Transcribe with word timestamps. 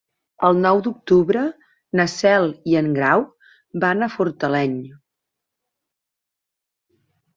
El 0.47 0.55
nou 0.61 0.79
d'octubre 0.85 1.43
na 1.99 2.05
Cel 2.15 2.47
i 2.73 2.77
en 2.81 2.89
Grau 2.97 3.25
van 3.85 4.07
a 4.07 4.11
Fortaleny. 4.15 4.81